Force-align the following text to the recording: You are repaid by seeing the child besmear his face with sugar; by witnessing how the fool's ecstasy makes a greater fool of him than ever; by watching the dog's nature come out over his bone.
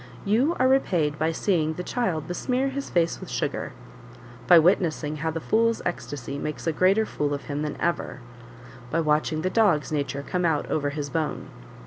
You 0.25 0.55
are 0.59 0.67
repaid 0.67 1.19
by 1.19 1.31
seeing 1.31 1.73
the 1.75 1.83
child 1.83 2.27
besmear 2.27 2.69
his 2.71 2.89
face 2.89 3.19
with 3.19 3.29
sugar; 3.29 3.71
by 4.47 4.57
witnessing 4.57 5.17
how 5.17 5.29
the 5.29 5.39
fool's 5.39 5.79
ecstasy 5.85 6.39
makes 6.39 6.65
a 6.65 6.73
greater 6.73 7.05
fool 7.05 7.35
of 7.35 7.43
him 7.43 7.61
than 7.61 7.79
ever; 7.79 8.19
by 8.89 8.99
watching 8.99 9.43
the 9.43 9.51
dog's 9.51 9.91
nature 9.91 10.23
come 10.27 10.43
out 10.43 10.65
over 10.71 10.89
his 10.89 11.11
bone. 11.11 11.49